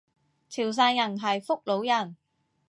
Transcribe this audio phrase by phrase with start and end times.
[0.49, 2.17] 汕尾人係福佬人